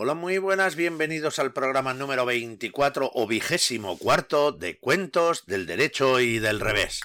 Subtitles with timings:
[0.00, 6.20] Hola, muy buenas, bienvenidos al programa número 24 o vigésimo cuarto de Cuentos del Derecho
[6.20, 7.00] y del Revés.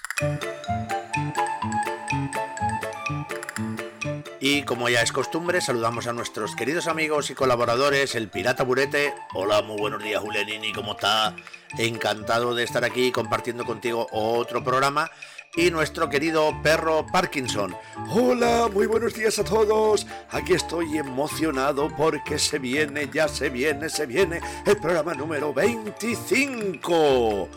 [4.53, 9.11] Y como ya es costumbre, saludamos a nuestros queridos amigos y colaboradores, el Pirata Burete.
[9.33, 11.36] Hola, muy buenos días, Julianini, ¿cómo está?
[11.79, 15.09] Encantado de estar aquí compartiendo contigo otro programa.
[15.55, 17.75] Y nuestro querido perro Parkinson.
[18.11, 20.05] Hola, muy buenos días a todos.
[20.29, 27.50] Aquí estoy emocionado porque se viene, ya se viene, se viene el programa número 25.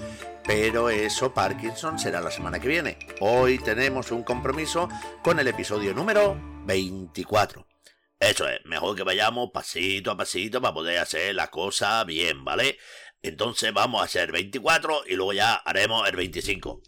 [0.46, 2.96] Pero eso, Parkinson, será la semana que viene.
[3.20, 4.88] Hoy tenemos un compromiso
[5.22, 7.66] con el episodio número 24.
[8.18, 12.78] Eso es, mejor que vayamos pasito a pasito para poder hacer la cosa bien, ¿vale?
[13.22, 16.82] Entonces vamos a hacer 24 y luego ya haremos el 25.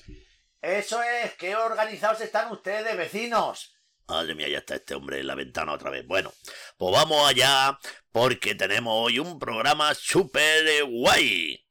[0.60, 3.74] Eso es, qué organizados están ustedes, vecinos.
[4.08, 6.06] Madre mía, ya está este hombre en la ventana otra vez.
[6.06, 6.32] Bueno,
[6.78, 7.78] pues vamos allá
[8.10, 11.62] porque tenemos hoy un programa súper guay.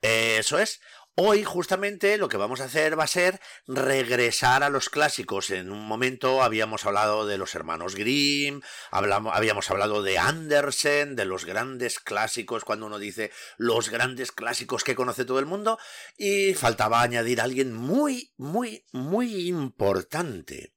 [0.00, 0.80] Eso es,
[1.14, 5.50] Hoy justamente lo que vamos a hacer va a ser regresar a los clásicos.
[5.50, 11.26] En un momento habíamos hablado de los hermanos Grimm, hablamos, habíamos hablado de Andersen, de
[11.26, 15.78] los grandes clásicos, cuando uno dice los grandes clásicos que conoce todo el mundo,
[16.16, 20.72] y faltaba añadir a alguien muy, muy, muy importante.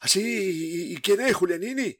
[0.00, 0.20] ¿Así?
[0.20, 1.96] ¿Ah, ¿Y quién es, Julianini?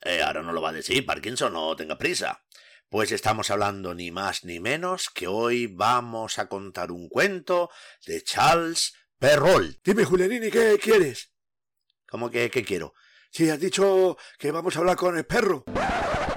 [0.00, 2.42] Eh, ahora no lo va a decir, Parkinson, no tenga prisa.
[2.90, 7.68] Pues estamos hablando ni más ni menos que hoy vamos a contar un cuento
[8.06, 9.76] de Charles Perrault.
[9.84, 11.34] Dime, Julianini, ¿qué quieres?
[12.08, 12.94] ¿Cómo que qué quiero?
[13.30, 15.64] Sí, has dicho que vamos a hablar con el perro.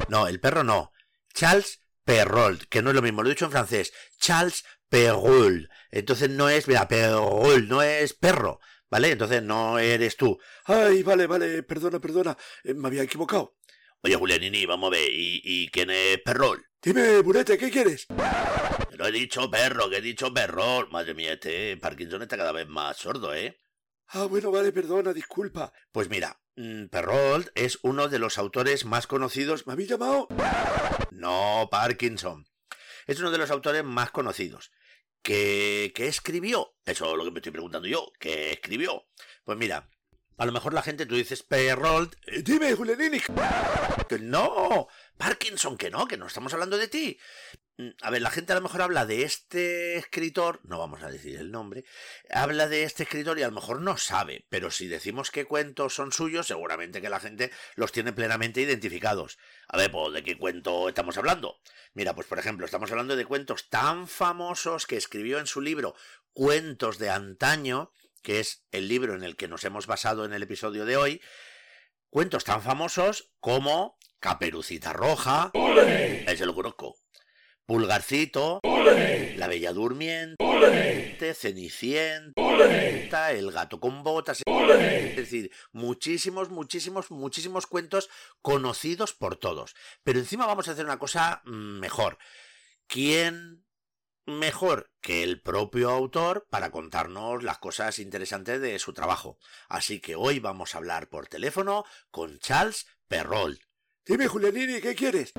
[0.10, 0.92] No, el perro no.
[1.34, 3.94] Charles Perrault, que no es lo mismo, lo he dicho en francés.
[4.20, 5.70] Charles Perrault.
[5.90, 9.12] Entonces no es, mira, Perrault, no es perro, ¿vale?
[9.12, 10.38] Entonces no eres tú.
[10.66, 13.56] Ay, vale, vale, perdona, perdona, eh, me había equivocado.
[14.04, 16.66] Oye, Julianini, vamos a ver, ¿y, quién es Perrol?
[16.82, 18.08] Dime, Burete, ¿qué quieres?
[18.98, 20.90] No he dicho perro, que he dicho Perrol.
[20.90, 23.60] Madre mía, este Parkinson está cada vez más sordo, ¿eh?
[24.08, 25.72] Ah, bueno, vale, perdona, disculpa.
[25.92, 29.68] Pues mira, mm, Perrault es uno de los autores más conocidos.
[29.68, 30.28] ¿Me habéis llamado?
[31.12, 32.48] No, Parkinson.
[33.06, 34.72] Es uno de los autores más conocidos.
[35.22, 36.74] ¿Qué, ¿Qué escribió?
[36.86, 38.12] Eso es lo que me estoy preguntando yo.
[38.20, 39.06] ¿Qué escribió?
[39.44, 39.91] Pues mira,
[40.42, 42.16] a lo mejor la gente, tú dices Perrault.
[42.26, 43.20] Eh, dime, Julianini.
[44.10, 47.20] Que no, Parkinson, que no, que no estamos hablando de ti.
[47.78, 51.12] Mm, a ver, la gente a lo mejor habla de este escritor, no vamos a
[51.12, 51.86] decir el nombre,
[52.32, 55.94] habla de este escritor y a lo mejor no sabe, pero si decimos qué cuentos
[55.94, 59.38] son suyos, seguramente que la gente los tiene plenamente identificados.
[59.68, 61.60] A ver, pues, ¿de qué cuento estamos hablando?
[61.94, 65.94] Mira, pues por ejemplo, estamos hablando de cuentos tan famosos que escribió en su libro
[66.34, 70.44] Cuentos de antaño, que es el libro en el que nos hemos basado en el
[70.44, 71.22] episodio de hoy,
[72.10, 76.96] cuentos tan famosos como Caperucita Roja, ese lo conozco,
[77.66, 88.10] Pulgarcito, La Bella Durmiente, Cenicienta, El Gato con Botas, es decir, muchísimos, muchísimos, muchísimos cuentos
[88.42, 89.76] conocidos por todos.
[90.04, 92.18] Pero encima vamos a hacer una cosa mm, mejor.
[92.88, 93.61] ¿Quién
[94.40, 99.38] mejor que el propio autor para contarnos las cosas interesantes de su trabajo.
[99.70, 103.62] Así que hoy vamos a hablar por teléfono con Charles Perrault.
[104.06, 105.34] Dime, Julianini, ¿qué quieres?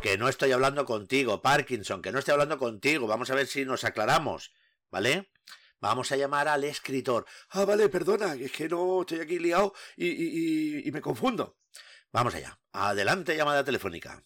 [0.00, 3.06] Que no estoy hablando contigo, Parkinson, que no estoy hablando contigo.
[3.06, 4.52] Vamos a ver si nos aclaramos,
[4.90, 5.30] ¿vale?
[5.80, 7.26] Vamos a llamar al escritor.
[7.50, 11.58] Ah, vale, perdona, es que no estoy aquí liado y, y, y me confundo.
[12.12, 12.58] Vamos allá.
[12.72, 14.22] Adelante, llamada telefónica.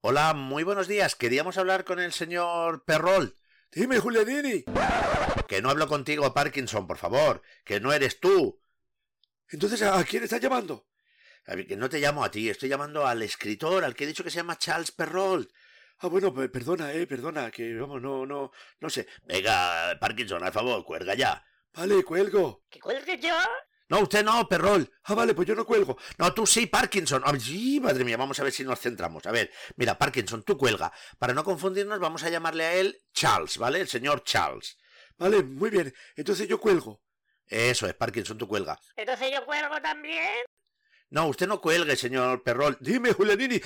[0.00, 1.16] Hola, muy buenos días.
[1.16, 3.36] Queríamos hablar con el señor Perrol.
[3.72, 4.64] Dime, Julianini.
[5.48, 7.42] Que no hablo contigo, Parkinson, por favor.
[7.64, 8.62] Que no eres tú.
[9.48, 10.86] Entonces, ¿a quién estás llamando?
[11.46, 14.06] A ver, que no te llamo a ti, estoy llamando al escritor, al que he
[14.06, 15.50] dicho que se llama Charles Perrault.
[15.98, 19.08] Ah, bueno, perdona, eh, perdona, que vamos, no, no, no sé.
[19.24, 21.44] Venga, Parkinson, al favor, cuelga ya.
[21.72, 22.62] Vale, cuelgo.
[22.70, 23.34] ¿Que cuelgue yo?
[23.88, 24.90] No, usted no, Perrol.
[25.04, 25.96] Ah, vale, pues yo no cuelgo.
[26.18, 27.22] No, tú sí, Parkinson.
[27.24, 29.24] Ay, sí, madre mía, vamos a ver si nos centramos.
[29.26, 30.92] A ver, mira, Parkinson, tú cuelga.
[31.18, 33.80] Para no confundirnos, vamos a llamarle a él Charles, ¿vale?
[33.80, 34.76] El señor Charles.
[35.16, 35.94] Vale, muy bien.
[36.16, 37.02] Entonces yo cuelgo.
[37.46, 38.78] Eso es, Parkinson, tú cuelga.
[38.94, 40.44] Entonces yo cuelgo también.
[41.10, 42.76] No, usted no cuelgue, señor Perrol.
[42.80, 43.58] Dime, Julianini.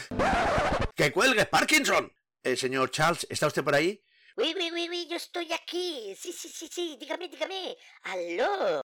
[0.95, 2.13] ¡Que cuelgue, Parkinson!
[2.43, 4.01] El señor Charles, ¿está usted por ahí?
[4.37, 6.15] Oui, oui, oui, oui, yo estoy aquí.
[6.17, 7.77] Sí, sí, sí, sí, dígame, dígame.
[8.03, 8.81] Aló.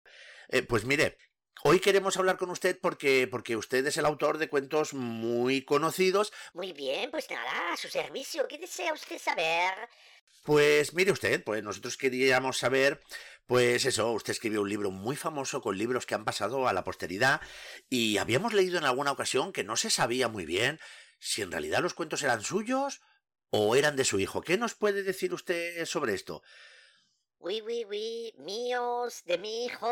[0.50, 1.18] Eh, pues mire,
[1.64, 6.32] hoy queremos hablar con usted porque, porque usted es el autor de cuentos muy conocidos.
[6.54, 8.48] Muy bien, pues nada, a su servicio.
[8.48, 9.74] ¿Qué desea usted saber?
[10.44, 13.00] Pues mire usted, pues nosotros queríamos saber,
[13.46, 16.84] pues eso, usted escribió un libro muy famoso con libros que han pasado a la
[16.84, 17.40] posteridad
[17.90, 20.80] y habíamos leído en alguna ocasión que no se sabía muy bien
[21.18, 23.02] si en realidad los cuentos eran suyos
[23.52, 24.42] o eran de su hijo.
[24.42, 26.44] ¿Qué nos puede decir usted sobre esto?
[27.46, 29.90] Uy, uy, uy, míos, de mi hijo.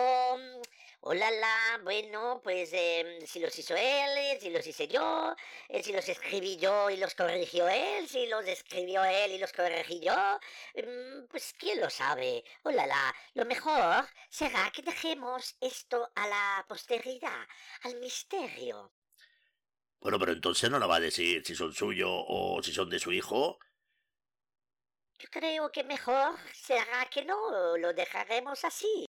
[1.01, 5.35] Hola, la, bueno, pues em, si los hizo él, eh, si los hice yo,
[5.67, 9.51] eh, si los escribí yo y los corrigió él, si los escribió él y los
[9.51, 10.39] corregí yo,
[10.75, 12.45] em, pues quién lo sabe.
[12.63, 17.45] Hola, la, lo mejor será que dejemos esto a la posteridad,
[17.83, 18.93] al misterio.
[19.99, 22.99] Bueno, pero entonces no nos va a decir si son suyos o si son de
[22.99, 23.59] su hijo.
[25.21, 29.05] Yo creo que mejor será que no, lo dejaremos así.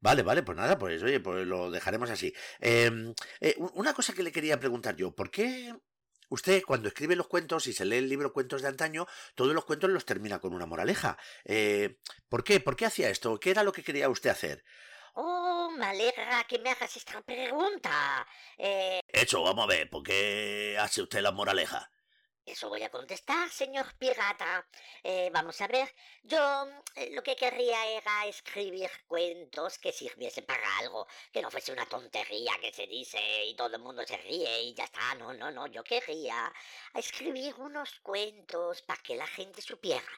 [0.00, 2.32] Vale, vale, pues nada, pues oye, pues lo dejaremos así.
[2.60, 5.74] Em, eh, una cosa que le quería preguntar yo, ¿por qué
[6.28, 9.64] usted cuando escribe los cuentos y se lee el libro Cuentos de antaño, todos los
[9.64, 11.18] cuentos los termina con una moraleja?
[11.44, 12.60] Eh, ¿Por qué?
[12.60, 13.40] ¿Por qué hacía esto?
[13.40, 14.64] ¿Qué era lo que quería usted hacer?
[15.14, 18.24] Oh, me alegra que me hagas esta pregunta.
[18.56, 19.00] Eh...
[19.08, 21.90] Eso, vamos a ver, ¿por qué hace usted la moraleja?
[22.48, 24.66] Eso voy a contestar, señor pirata.
[25.02, 30.78] Eh, vamos a ver, yo eh, lo que querría era escribir cuentos que sirviesen para
[30.78, 34.62] algo, que no fuese una tontería que se dice y todo el mundo se ríe
[34.62, 35.14] y ya está.
[35.16, 36.50] No, no, no, yo querría
[36.94, 40.10] escribir unos cuentos para que la gente supiera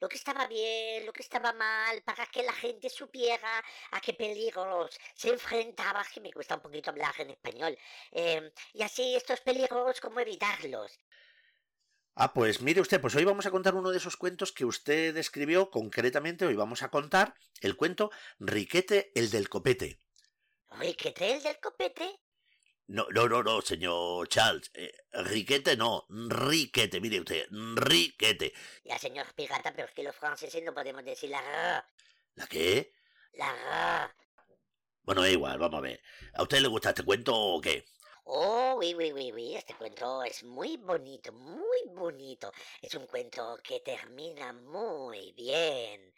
[0.00, 4.12] lo que estaba bien, lo que estaba mal, para que la gente supiera a qué
[4.12, 7.78] peligros se enfrentaba, que me cuesta un poquito hablar en español,
[8.12, 10.98] eh, y así estos peligros, cómo evitarlos.
[12.18, 15.14] Ah, pues mire usted, pues hoy vamos a contar uno de esos cuentos que usted
[15.18, 16.46] escribió concretamente.
[16.46, 20.00] Hoy vamos a contar el cuento Riquete el del copete.
[20.70, 22.18] ¿Riquete el del copete?
[22.86, 24.70] No, no, no, no, señor Charles.
[24.72, 28.54] Eh, riquete no, riquete, mire usted, riquete.
[28.82, 31.84] Ya, señor pirata, pero es que los franceses no podemos decir la R.
[32.36, 32.94] ¿La qué?
[33.34, 34.14] La R.
[35.02, 36.02] Bueno, igual, vamos a ver.
[36.32, 37.84] ¿A usted le gusta este cuento o qué?
[38.28, 42.52] Oh, oui, oui, oui, oui, este cuento es muy bonito, muy bonito.
[42.82, 46.12] Es un cuento que termina muy bien.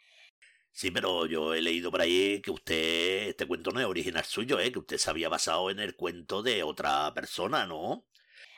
[0.71, 4.59] Sí, pero yo he leído por ahí que usted, este cuento no es original suyo,
[4.59, 4.71] ¿eh?
[4.71, 8.05] Que usted se había basado en el cuento de otra persona, ¿no?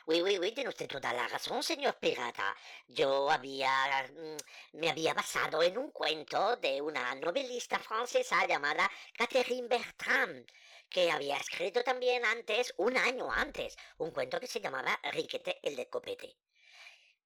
[0.06, 2.56] Oui, oui, oui, tiene usted toda la razón, señor pirata.
[2.88, 3.70] Yo había...
[4.14, 10.46] Mm, me había basado en un cuento de una novelista francesa llamada Catherine Bertrand
[10.92, 15.74] que había escrito también antes, un año antes, un cuento que se llamaba Riquete el
[15.76, 16.36] de copete.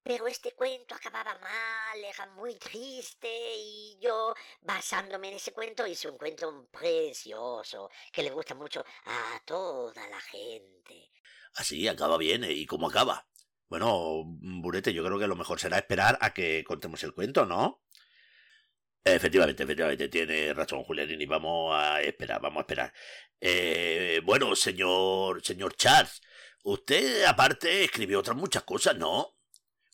[0.01, 3.27] Pero este cuento acababa mal, era muy triste
[3.57, 9.41] y yo, basándome en ese cuento, hice un cuento precioso que le gusta mucho a
[9.45, 11.11] toda la gente.
[11.55, 12.45] Así, acaba bien.
[12.45, 12.53] ¿eh?
[12.53, 13.27] ¿Y cómo acaba?
[13.67, 17.83] Bueno, Burete, yo creo que lo mejor será esperar a que contemos el cuento, ¿no?
[19.15, 21.25] Efectivamente, efectivamente, tiene razón Julianini.
[21.25, 22.93] Vamos a esperar, vamos a esperar.
[23.39, 26.21] Eh, bueno, señor, señor Charles,
[26.63, 29.35] usted aparte escribió otras muchas cosas, ¿no?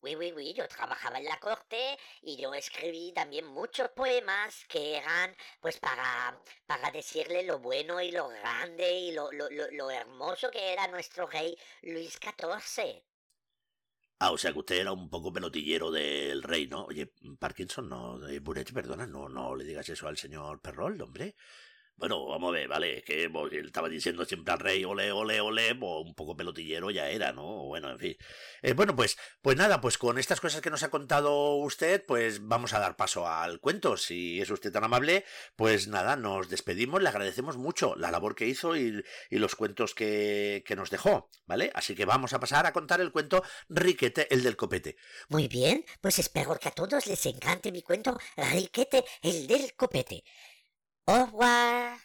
[0.02, 4.96] Oui, oui, oui, yo trabajaba en la corte y yo escribí también muchos poemas que
[4.98, 9.90] eran pues para, para decirle lo bueno y lo grande y lo, lo, lo, lo
[9.90, 13.02] hermoso que era nuestro rey Luis XIV.
[14.18, 16.84] Ah, o sea que usted era un poco pelotillero del rey, ¿no?
[16.86, 21.36] Oye, Parkinson, no, eh, Buret, perdona, no, no le digas eso al señor Perrol, hombre.
[21.96, 25.40] Bueno, vamos a ver, vale, que pues, él estaba diciendo siempre al rey, ole, ole,
[25.40, 27.64] ole, pues un poco pelotillero ya era, ¿no?
[27.66, 28.16] Bueno, en fin.
[28.62, 32.46] Eh, bueno, pues, pues nada, pues con estas cosas que nos ha contado usted, pues
[32.46, 33.96] vamos a dar paso al cuento.
[33.96, 35.24] Si es usted tan amable,
[35.54, 39.94] pues nada, nos despedimos, le agradecemos mucho la labor que hizo y, y los cuentos
[39.94, 41.70] que, que nos dejó, ¿vale?
[41.74, 44.96] Así que vamos a pasar a contar el cuento Riquete, el del copete.
[45.28, 50.24] Muy bien, pues espero que a todos les encante mi cuento Riquete, el del copete.
[51.06, 51.98] Au revoir.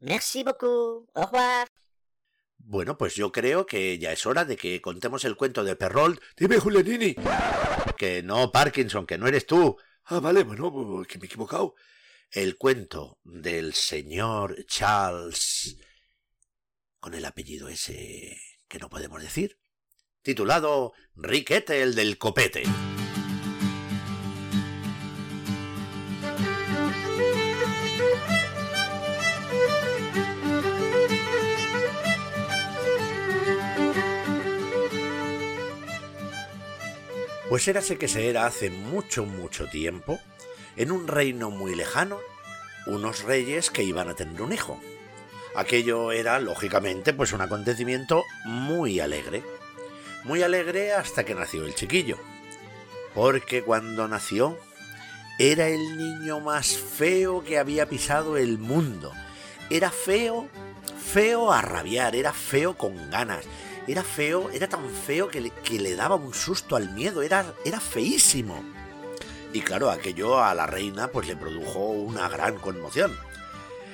[0.00, 1.08] Merci beaucoup.
[1.14, 1.66] Au revoir.
[2.58, 6.20] Bueno, pues yo creo que ya es hora de que contemos el cuento de Perrol.
[6.36, 7.14] Dime, Julianini.
[7.96, 9.76] Que no, Parkinson, que no eres tú.
[10.04, 11.74] Ah, vale, bueno, que me he equivocado.
[12.30, 15.78] El cuento del señor Charles
[17.06, 18.36] con el apellido ese
[18.66, 19.60] que no podemos decir,
[20.22, 22.64] titulado Riquete el del copete.
[37.48, 40.18] Pues érase que se era hace mucho, mucho tiempo,
[40.76, 42.18] en un reino muy lejano,
[42.86, 44.80] unos reyes que iban a tener un hijo.
[45.54, 49.44] Aquello era, lógicamente, pues un acontecimiento muy alegre.
[50.24, 52.18] Muy alegre hasta que nació el chiquillo.
[53.14, 54.58] Porque cuando nació,
[55.38, 59.12] era el niño más feo que había pisado el mundo.
[59.70, 60.48] Era feo,
[61.12, 63.44] feo a rabiar, era feo con ganas.
[63.86, 68.64] Era feo, era tan feo que le, daba un susto al miedo, era, era feísimo.
[69.52, 73.16] Y claro, aquello a la reina pues le produjo una gran conmoción.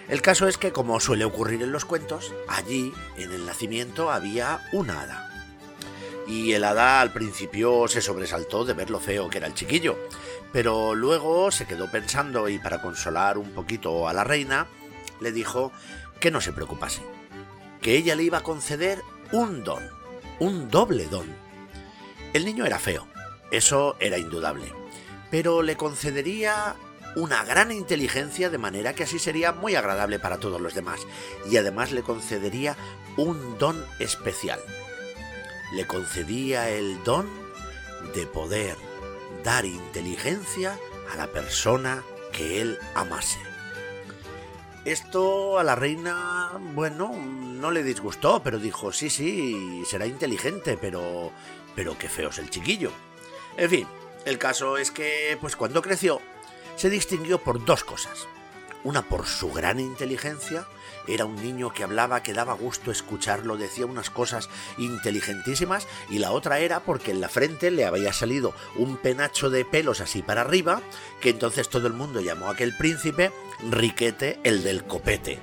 [0.09, 4.61] El caso es que, como suele ocurrir en los cuentos, allí, en el nacimiento, había
[4.73, 5.29] una hada.
[6.27, 9.99] Y el hada al principio se sobresaltó de ver lo feo que era el chiquillo,
[10.53, 14.67] pero luego se quedó pensando y para consolar un poquito a la reina,
[15.21, 15.73] le dijo
[16.21, 17.03] que no se preocupase,
[17.81, 19.03] que ella le iba a conceder
[19.33, 19.83] un don,
[20.41, 21.27] un doble don.
[22.33, 23.09] El niño era feo,
[23.51, 24.73] eso era indudable,
[25.31, 26.77] pero le concedería
[27.17, 31.01] una gran inteligencia de manera que así sería muy agradable para todos los demás
[31.51, 32.77] y además le concedería
[33.17, 34.61] un don especial.
[35.75, 37.29] Le concedía el don
[38.15, 38.77] de poder
[39.45, 40.79] dar inteligencia
[41.13, 43.52] a la persona que él amase.
[44.85, 51.31] Esto a la reina, bueno, no le disgustó, pero dijo, sí, sí, será inteligente, pero...
[51.77, 52.91] pero qué feo es el chiquillo.
[53.57, 53.87] En fin,
[54.25, 56.21] el caso es que, pues cuando creció,
[56.75, 58.27] se distinguió por dos cosas.
[58.85, 60.67] Una por su gran inteligencia,
[61.07, 66.33] era un niño que hablaba, que daba gusto escucharlo, decía unas cosas inteligentísimas, y la
[66.33, 70.41] otra era porque en la frente le había salido un penacho de pelos así para
[70.41, 70.83] arriba,
[71.21, 73.33] que entonces todo el mundo llamó a aquel príncipe
[73.71, 75.39] Riquete el del copete.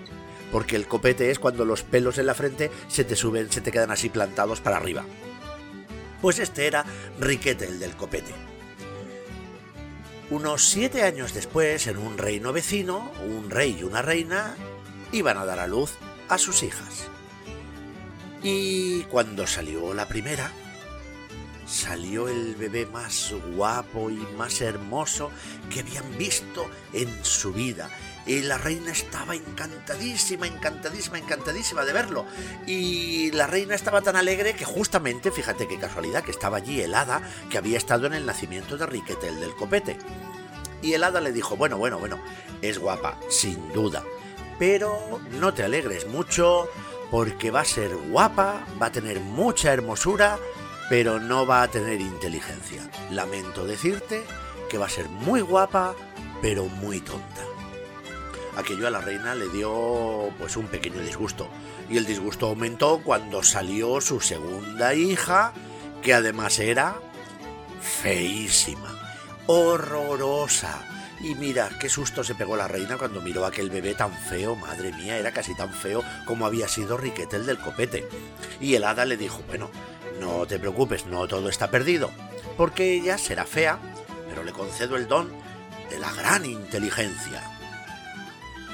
[0.51, 3.71] Porque el copete es cuando los pelos en la frente se te suben, se te
[3.71, 5.05] quedan así plantados para arriba.
[6.21, 6.85] Pues este era
[7.19, 8.48] Riquete el del copete.
[10.29, 14.55] Unos siete años después, en un reino vecino, un rey y una reina
[15.11, 15.93] iban a dar a luz
[16.27, 17.07] a sus hijas.
[18.43, 20.51] Y cuando salió la primera,
[21.65, 25.31] salió el bebé más guapo y más hermoso
[25.69, 27.89] que habían visto en su vida.
[28.25, 32.25] Y la reina estaba encantadísima, encantadísima, encantadísima de verlo.
[32.67, 36.93] Y la reina estaba tan alegre que justamente, fíjate qué casualidad, que estaba allí el
[36.93, 39.97] hada que había estado en el nacimiento de Riquete, el del copete.
[40.81, 42.19] Y el hada le dijo, bueno, bueno, bueno,
[42.61, 44.03] es guapa, sin duda,
[44.57, 46.69] pero no te alegres mucho
[47.11, 50.37] porque va a ser guapa, va a tener mucha hermosura,
[50.89, 52.89] pero no va a tener inteligencia.
[53.11, 54.23] Lamento decirte
[54.69, 55.95] que va a ser muy guapa,
[56.41, 57.58] pero muy tonta.
[58.59, 61.47] Aquello a la reina le dio pues un pequeño disgusto,
[61.89, 65.53] y el disgusto aumentó cuando salió su segunda hija,
[66.01, 66.99] que además era
[67.81, 68.93] feísima,
[69.47, 70.77] horrorosa,
[71.21, 74.57] y mira, qué susto se pegó la reina cuando miró a aquel bebé tan feo,
[74.57, 78.09] madre mía, era casi tan feo como había sido Riquetel del copete.
[78.59, 79.71] Y el hada le dijo, bueno,
[80.19, 82.11] no te preocupes, no todo está perdido,
[82.57, 83.79] porque ella será fea,
[84.27, 85.29] pero le concedo el don
[85.89, 87.58] de la gran inteligencia.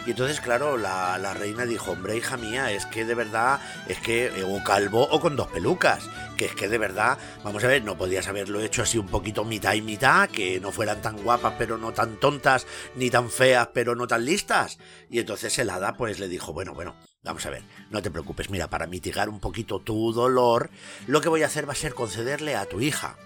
[0.05, 4.27] Y entonces, claro, la, reina dijo, hombre, hija mía, es que de verdad, es que
[4.27, 6.07] eh, o calvo o con dos pelucas,
[6.37, 9.43] que es que de verdad, vamos a ver, no podías haberlo hecho así un poquito
[9.43, 13.69] mitad y mitad, que no fueran tan guapas pero no tan tontas, ni tan feas
[13.73, 14.77] pero no tan listas.
[15.09, 18.51] Y entonces el hada pues le dijo, bueno, bueno, vamos a ver, no te preocupes,
[18.51, 20.69] mira, para mitigar un poquito tu dolor,
[21.07, 23.17] lo que voy a hacer va a ser concederle a tu hija,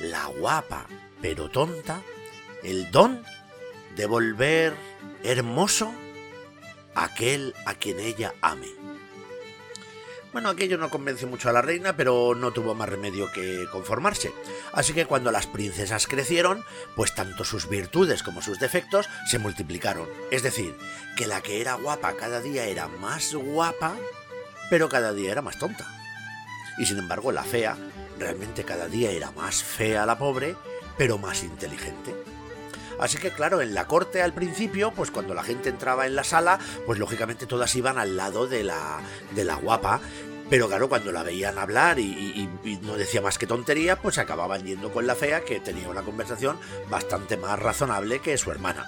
[0.00, 0.86] la guapa
[1.22, 2.02] pero tonta,
[2.64, 3.22] el don
[3.96, 4.74] de volver
[5.22, 5.92] hermoso
[6.94, 8.68] aquel a quien ella ame.
[10.32, 14.30] Bueno, aquello no convenció mucho a la reina, pero no tuvo más remedio que conformarse.
[14.72, 16.64] Así que cuando las princesas crecieron,
[16.94, 20.06] pues tanto sus virtudes como sus defectos se multiplicaron.
[20.30, 20.76] Es decir,
[21.16, 23.96] que la que era guapa cada día era más guapa,
[24.68, 25.86] pero cada día era más tonta.
[26.78, 27.76] Y sin embargo, la fea
[28.18, 30.56] realmente cada día era más fea la pobre,
[30.98, 32.14] pero más inteligente.
[32.98, 36.24] Así que claro, en la corte al principio, pues cuando la gente entraba en la
[36.24, 38.98] sala, pues lógicamente todas iban al lado de la,
[39.34, 40.00] de la guapa.
[40.50, 44.16] Pero claro, cuando la veían hablar y, y, y, no decía más que tontería, pues
[44.16, 48.86] acababan yendo con la fea, que tenía una conversación bastante más razonable que su hermana.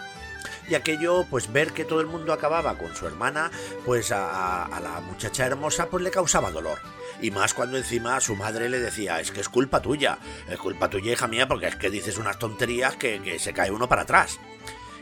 [0.70, 3.50] Y aquello, pues ver que todo el mundo acababa con su hermana,
[3.84, 6.78] pues a, la muchacha hermosa, pues le causaba dolor.
[7.20, 10.88] Y más cuando encima su madre le decía, es que es culpa tuya, es culpa
[10.88, 14.02] tuya, hija mía, porque es que dices unas tonterías que, que se cae uno para
[14.02, 14.38] atrás.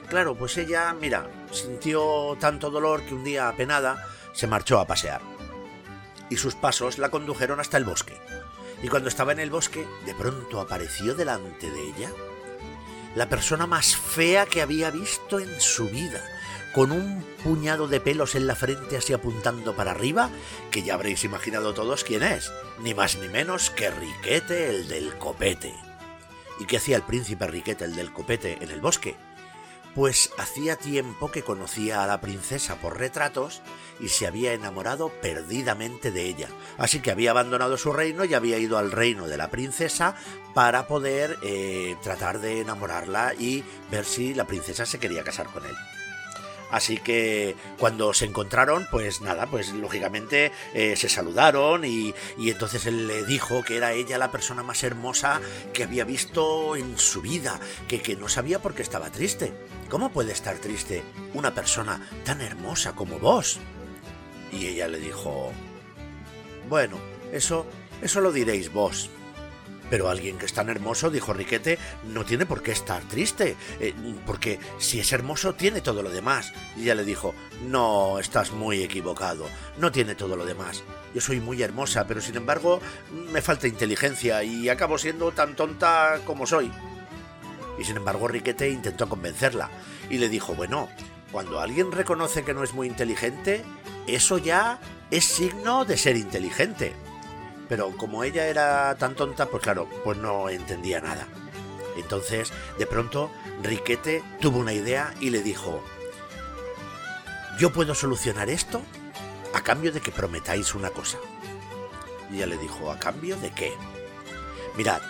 [0.09, 5.21] Claro, pues ella, mira, sintió tanto dolor que un día apenada se marchó a pasear.
[6.31, 8.17] Y sus pasos la condujeron hasta el bosque.
[8.83, 12.11] Y cuando estaba en el bosque, de pronto apareció delante de ella
[13.19, 16.23] la persona más fea que había visto en su vida,
[16.73, 20.31] con un puñado de pelos en la frente así apuntando para arriba,
[20.71, 25.19] que ya habréis imaginado todos quién es, ni más ni menos que Riquete el del
[25.19, 25.75] copete.
[26.61, 29.17] ¿Y qué hacía el príncipe Riquete el del copete en el bosque?
[29.99, 33.63] Pues hacía tiempo que conocía a la princesa por retratos
[33.99, 36.47] y se había enamorado perdidamente de ella.
[36.77, 40.15] Así que había abandonado su reino y había ido al reino de la princesa
[40.55, 45.67] para poder eh, tratar de enamorarla y ver si la princesa se quería casar con
[45.67, 45.75] él.
[46.71, 52.87] Así que cuando se encontraron, pues nada, pues lógicamente eh, se saludaron y, y, entonces
[52.87, 55.41] él le dijo que era ella la persona más hermosa
[55.73, 59.53] que había visto en su vida, que, que no sabía por qué estaba triste.
[59.89, 61.03] ¿Cómo puede estar triste
[61.35, 63.59] una persona tan hermosa como vos?
[64.53, 65.53] Y ella le dijo,
[66.69, 66.99] bueno,
[67.33, 67.67] eso,
[68.03, 69.11] eso lo diréis vos.
[69.91, 73.95] Pero alguien que es tan hermoso, dijo Riquete, no tiene por qué estar triste, eh,
[74.27, 76.53] porque si es hermoso tiene todo lo demás.
[76.77, 77.35] Y ella le dijo,
[77.67, 79.47] no, estás muy equivocado,
[79.79, 80.83] no tiene todo lo demás.
[81.15, 82.81] Yo soy muy hermosa, pero sin embargo
[83.33, 86.71] me falta inteligencia y acabo siendo tan tonta como soy.
[87.79, 89.71] Y sin embargo Riquete intentó convencerla
[90.11, 90.89] y le dijo, bueno,
[91.31, 93.63] cuando alguien reconoce que no es muy inteligente,
[94.07, 94.81] eso ya
[95.11, 96.95] es signo de ser inteligente.
[97.69, 101.27] Pero como ella era tan tonta, pues claro, pues no entendía nada.
[101.97, 103.31] Entonces, de pronto,
[103.63, 105.83] Riquete tuvo una idea y le dijo,
[107.59, 108.81] yo puedo solucionar esto
[109.53, 111.19] a cambio de que prometáis una cosa.
[112.31, 113.73] Y ella le dijo, ¿a cambio de qué?
[114.77, 115.03] Mirad,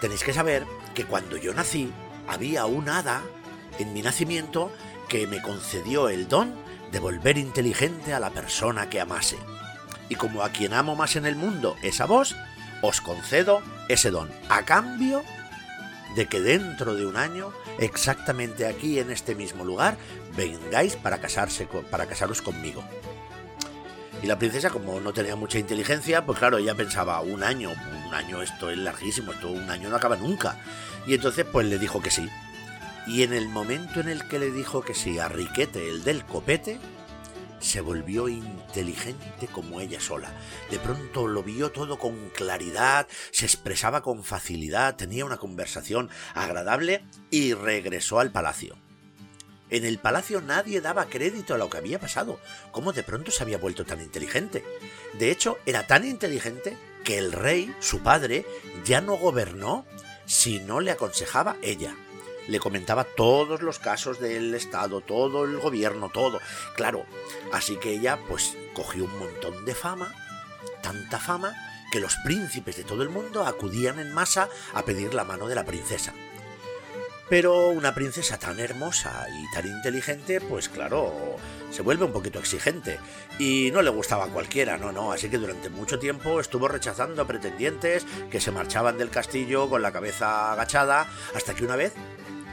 [0.00, 1.92] tenéis que saber que cuando yo nací,
[2.28, 3.22] había un hada
[3.78, 4.70] en mi nacimiento
[5.08, 6.54] que me concedió el don
[6.92, 9.38] de volver inteligente a la persona que amase
[10.08, 12.36] y como a quien amo más en el mundo es a vos,
[12.82, 15.22] os concedo ese don, a cambio
[16.14, 19.96] de que dentro de un año, exactamente aquí en este mismo lugar,
[20.36, 22.82] vengáis para casarse para casaros conmigo.
[24.22, 28.14] Y la princesa, como no tenía mucha inteligencia, pues claro, ella pensaba, un año, un
[28.14, 30.58] año esto es larguísimo, esto un año no acaba nunca.
[31.06, 32.28] Y entonces pues le dijo que sí.
[33.06, 36.24] Y en el momento en el que le dijo que sí a Riquete, el del
[36.24, 36.80] copete,
[37.66, 40.32] se volvió inteligente como ella sola.
[40.70, 47.04] De pronto lo vio todo con claridad, se expresaba con facilidad, tenía una conversación agradable
[47.30, 48.76] y regresó al palacio.
[49.68, 52.38] En el palacio nadie daba crédito a lo que había pasado,
[52.70, 54.64] cómo de pronto se había vuelto tan inteligente.
[55.18, 58.46] De hecho, era tan inteligente que el rey, su padre,
[58.84, 59.84] ya no gobernó
[60.24, 61.96] si no le aconsejaba ella
[62.48, 66.40] le comentaba todos los casos del Estado, todo el gobierno, todo.
[66.74, 67.06] Claro,
[67.52, 70.14] así que ella pues cogió un montón de fama,
[70.82, 71.54] tanta fama,
[71.90, 75.54] que los príncipes de todo el mundo acudían en masa a pedir la mano de
[75.54, 76.12] la princesa.
[77.28, 81.36] Pero una princesa tan hermosa y tan inteligente, pues claro,
[81.72, 83.00] se vuelve un poquito exigente.
[83.36, 85.10] Y no le gustaba a cualquiera, no, no.
[85.10, 89.82] Así que durante mucho tiempo estuvo rechazando a pretendientes que se marchaban del castillo con
[89.82, 91.94] la cabeza agachada, hasta que una vez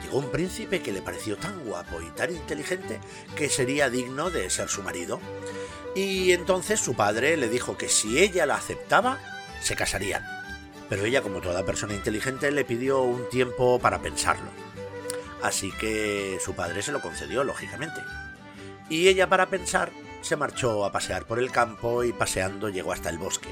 [0.04, 3.00] llegó un príncipe que le pareció tan guapo y tan inteligente
[3.36, 5.18] que sería digno de ser su marido.
[5.96, 9.18] Y entonces su padre le dijo que si ella la aceptaba,
[9.62, 10.22] se casarían.
[10.90, 14.50] Pero ella, como toda persona inteligente, le pidió un tiempo para pensarlo.
[15.42, 18.00] Así que su padre se lo concedió, lógicamente.
[18.90, 19.90] Y ella, para pensar,
[20.20, 23.48] se marchó a pasear por el campo y paseando llegó hasta el bosque.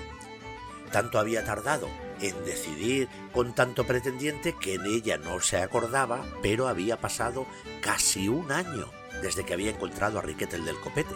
[0.91, 1.89] Tanto había tardado
[2.23, 7.47] en decidir con tanto pretendiente que en ella no se acordaba, pero había pasado
[7.81, 11.15] casi un año desde que había encontrado a Riquete el del copete.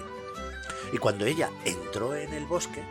[0.92, 2.83] Y cuando ella entró en el bosque,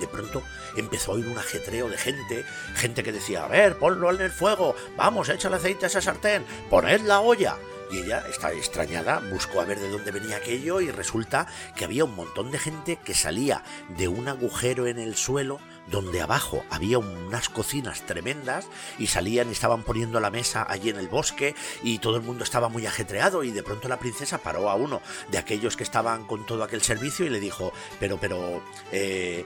[0.00, 0.42] de pronto
[0.76, 4.30] empezó a oír un ajetreo de gente, gente que decía, a ver, ponlo en el
[4.30, 7.56] fuego, vamos, échale aceite a esa sartén, poned la olla.
[7.90, 11.46] Y ella, está extrañada, buscó a ver de dónde venía aquello y resulta
[11.76, 13.62] que había un montón de gente que salía
[13.96, 18.66] de un agujero en el suelo donde abajo había unas cocinas tremendas
[18.98, 22.44] y salían y estaban poniendo la mesa allí en el bosque y todo el mundo
[22.44, 26.24] estaba muy ajetreado y de pronto la princesa paró a uno de aquellos que estaban
[26.24, 29.44] con todo aquel servicio y le dijo, pero, pero, eh,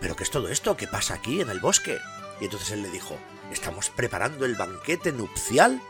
[0.00, 0.76] pero ¿qué es todo esto?
[0.76, 1.98] ¿Qué pasa aquí en el bosque?
[2.40, 3.16] Y entonces él le dijo,
[3.50, 5.80] estamos preparando el banquete nupcial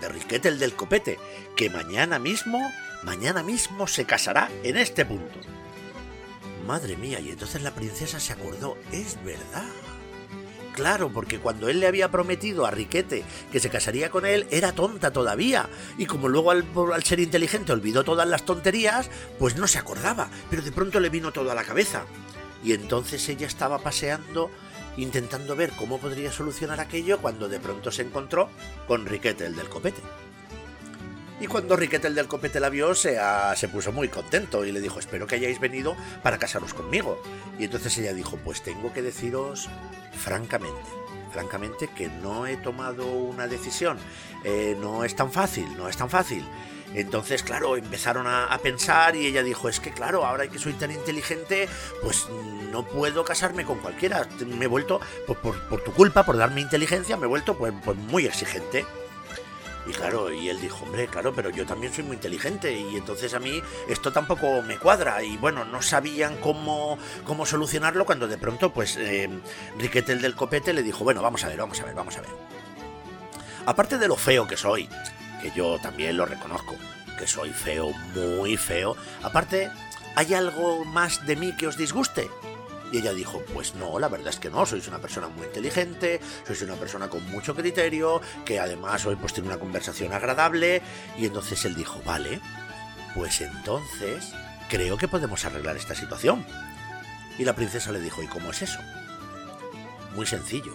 [0.00, 1.18] de Riquete el del copete,
[1.56, 2.60] que mañana mismo,
[3.02, 5.40] mañana mismo se casará en este punto.
[6.66, 9.66] Madre mía, y entonces la princesa se acordó, es verdad.
[10.74, 13.22] Claro, porque cuando él le había prometido a Riquete
[13.52, 15.68] que se casaría con él, era tonta todavía.
[15.98, 16.64] Y como luego al,
[17.04, 20.30] ser inteligente olvidó todas las tonterías, pues no se acordaba.
[20.50, 22.06] Pero de pronto le vino todo a la cabeza.
[22.64, 24.50] Y entonces ella estaba paseando
[24.96, 28.48] intentando ver cómo podría solucionar aquello cuando de pronto se encontró
[28.88, 30.00] con Riquete el del copete.
[31.44, 33.18] Y cuando Riquete el del copete la vio, se,
[33.56, 37.22] se puso muy contento y le dijo, espero que hayáis venido para casaros conmigo.
[37.58, 39.68] Y entonces ella dijo, pues tengo que deciros
[40.16, 40.88] francamente,
[41.34, 43.98] francamente que no he tomado una decisión.
[44.42, 46.46] Eh, no es tan fácil, no es tan fácil.
[46.94, 50.92] Entonces, claro, empezaron a, pensar y ella dijo, es que claro, ahora que soy tan
[50.92, 51.68] inteligente,
[52.02, 52.26] pues
[52.72, 54.26] no puedo casarme con cualquiera.
[54.46, 55.36] Me he vuelto, por,
[55.68, 58.86] por, tu culpa, por darme inteligencia, me he vuelto pues, pues muy exigente.
[59.86, 63.34] Y claro, y él dijo, hombre, claro, pero yo también soy muy inteligente y entonces
[63.34, 65.22] a mí esto tampoco me cuadra.
[65.22, 69.28] Y bueno, no sabían cómo, cómo solucionarlo cuando de pronto, pues, eh,
[69.78, 72.22] Riquete el del copete le dijo, bueno, vamos a ver, vamos a ver, vamos a
[72.22, 72.30] ver.
[73.66, 74.88] Aparte de lo feo que soy,
[75.42, 76.74] que yo también lo reconozco,
[77.18, 79.70] que soy feo, muy feo, aparte,
[80.14, 82.30] ¿hay algo más de mí que os disguste?
[82.92, 86.20] Y ella dijo, pues no, la verdad es que no, sois una persona muy inteligente,
[86.46, 90.82] sois una persona con mucho criterio, que además hoy pues tiene una conversación agradable.
[91.18, 92.40] Y entonces él dijo, vale,
[93.14, 94.32] pues entonces
[94.68, 96.44] creo que podemos arreglar esta situación.
[97.38, 98.78] Y la princesa le dijo, ¿y cómo es eso?
[100.14, 100.74] Muy sencillo.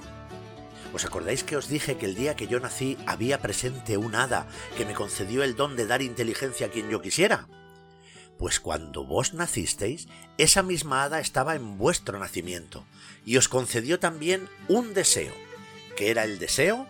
[0.94, 4.48] ¿Os acordáis que os dije que el día que yo nací había presente un hada
[4.76, 7.48] que me concedió el don de dar inteligencia a quien yo quisiera?
[8.40, 12.86] Pues cuando vos nacisteis, esa misma hada estaba en vuestro nacimiento
[13.26, 15.34] y os concedió también un deseo,
[15.98, 16.88] que era el deseo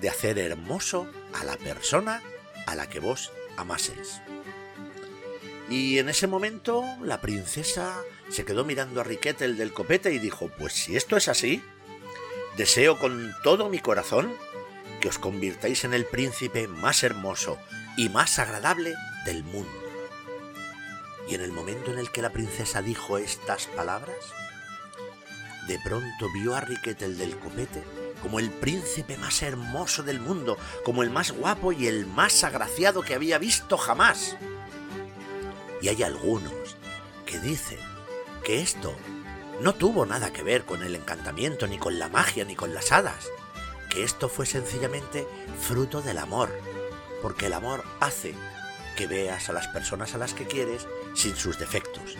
[0.00, 2.20] de hacer hermoso a la persona
[2.66, 4.20] a la que vos amaseis.
[5.70, 10.18] Y en ese momento la princesa se quedó mirando a Riquete el del copete y
[10.18, 11.62] dijo, pues si esto es así,
[12.56, 14.34] deseo con todo mi corazón
[15.00, 17.56] que os convirtáis en el príncipe más hermoso
[17.96, 19.77] y más agradable del mundo.
[21.28, 24.16] Y en el momento en el que la princesa dijo estas palabras,
[25.66, 27.84] de pronto vio a Riquete el del copete
[28.22, 33.02] como el príncipe más hermoso del mundo, como el más guapo y el más agraciado
[33.02, 34.36] que había visto jamás.
[35.80, 36.76] Y hay algunos
[37.26, 37.78] que dicen
[38.44, 38.94] que esto
[39.60, 42.92] no tuvo nada que ver con el encantamiento, ni con la magia, ni con las
[42.92, 43.28] hadas,
[43.90, 45.26] que esto fue sencillamente
[45.60, 46.50] fruto del amor,
[47.22, 48.34] porque el amor hace
[48.96, 52.16] que veas a las personas a las que quieres sin sus defectos.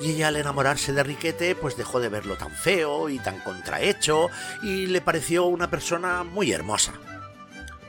[0.00, 4.28] Y ella al enamorarse de Riquete pues dejó de verlo tan feo y tan contrahecho
[4.62, 6.94] y le pareció una persona muy hermosa.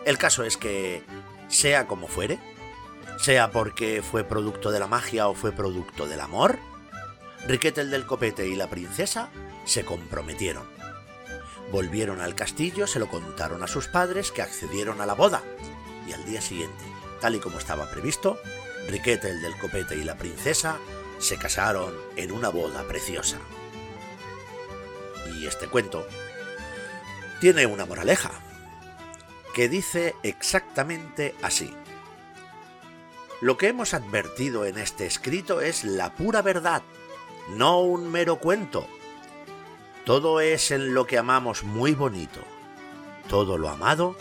[0.06, 1.04] El caso es que,
[1.48, 2.40] sea como fuere,
[3.18, 6.60] sea porque fue producto de la magia o fue producto del amor,
[7.48, 9.30] Riquete el del copete y la princesa
[9.66, 10.64] se comprometieron.
[11.72, 15.42] Volvieron al castillo, se lo contaron a sus padres que accedieron a la boda
[16.08, 18.40] y al día siguiente Tal y como estaba previsto,
[18.88, 20.80] Riquete el del copete y la princesa
[21.20, 23.38] se casaron en una boda preciosa.
[25.36, 26.08] Y este cuento
[27.39, 28.32] tiene una moraleja,
[29.54, 31.74] que dice exactamente así.
[33.41, 36.84] Lo que hemos advertido en este escrito es la pura verdad,
[37.50, 38.88] no un mero cuento.
[40.06, 42.39] Todo es en lo que amamos muy bonito.
[43.30, 44.15] Todo lo amado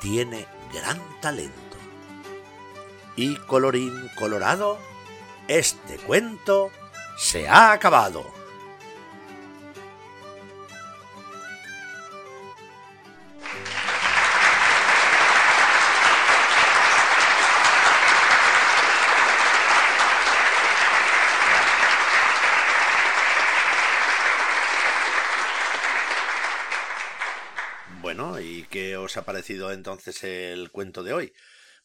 [0.00, 1.61] tiene gran talento.
[3.24, 4.80] Y colorín colorado,
[5.46, 6.72] este cuento
[7.16, 8.26] se ha acabado.
[28.00, 31.32] Bueno, ¿y qué os ha parecido entonces el cuento de hoy?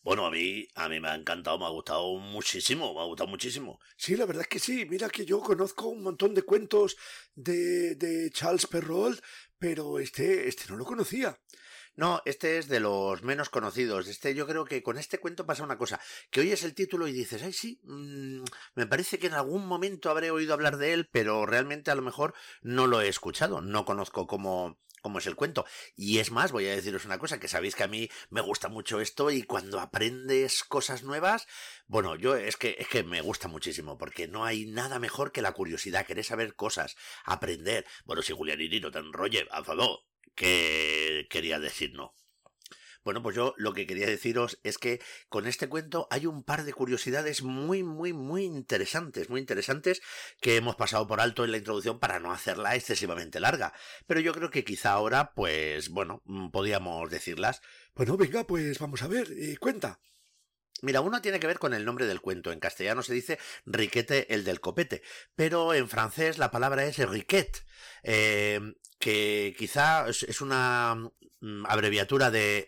[0.08, 3.30] Bueno, a mí, a mí me ha encantado, me ha gustado muchísimo, me ha gustado
[3.30, 3.82] muchísimo.
[3.98, 4.86] Sí, la verdad es que sí.
[4.86, 6.96] Mira que yo conozco un montón de cuentos
[7.36, 9.22] de, de Charles Perrault,
[9.60, 11.38] pero este, este no lo conocía.
[11.98, 14.08] No, este es de los menos conocidos.
[14.08, 16.00] Este, yo creo que con este cuento pasa una cosa,
[16.32, 18.44] que oyes el título y dices, ay sí, mm,
[18.76, 22.02] me parece que en algún momento habré oído hablar de él, pero realmente a lo
[22.02, 25.66] mejor no lo he escuchado, no conozco cómo, como es el cuento.
[25.96, 28.70] Y es más, voy a deciros una cosa, que sabéis que a mí me gusta
[28.70, 31.48] mucho esto y cuando aprendes cosas nuevas,
[31.86, 35.42] bueno, yo es que, es que me gusta muchísimo, porque no hay nada mejor que
[35.42, 37.86] la curiosidad, querer saber cosas, aprender.
[38.06, 40.02] Bueno, si Julianini no te enrolle, a favor,
[40.36, 42.14] que quería decir no.
[43.08, 46.66] Bueno, pues yo lo que quería deciros es que con este cuento hay un par
[46.66, 50.02] de curiosidades muy, muy, muy interesantes, muy interesantes
[50.42, 53.72] que hemos pasado por alto en la introducción para no hacerla excesivamente larga.
[54.08, 57.62] Pero yo creo que quizá ahora, pues bueno, mm, podíamos decirlas.
[57.96, 60.02] Bueno, venga, pues vamos a ver, eh, cuenta.
[60.82, 62.52] Mira, uno tiene que ver con el nombre del cuento.
[62.52, 65.02] En castellano se dice Riquete el del copete,
[65.34, 67.66] pero en francés la palabra es riquet.
[68.04, 68.60] Eh,
[69.00, 71.10] que quizá es, una
[71.68, 72.68] abreviatura de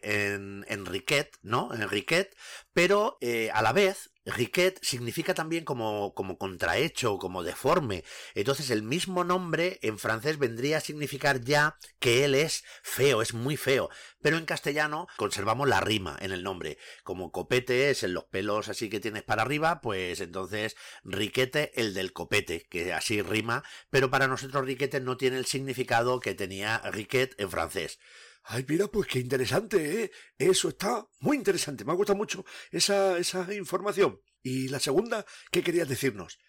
[0.68, 1.74] Enriquet, ¿no?
[1.74, 2.36] Enriquet,
[2.74, 8.04] pero eh, a la vez Riquet significa también como, como contrahecho, como deforme.
[8.36, 13.34] Entonces el mismo nombre en francés vendría a significar ya que él es feo, es
[13.34, 13.90] muy feo.
[14.22, 16.78] Pero en castellano conservamos la rima en el nombre.
[17.04, 21.94] Como copete es en los pelos así que tienes para arriba, pues entonces riquete el
[21.94, 23.64] del copete, que así rima.
[23.90, 28.00] Pero para nosotros riquete no tiene el significado que tenía riquet en francés.
[28.44, 30.12] Ay, mira, pues qué interesante, ¿eh?
[30.38, 31.86] Eso está muy interesante.
[31.86, 34.20] Me ha gustado mucho esa, esa información.
[34.42, 36.40] ¿Y la segunda, qué querías decirnos?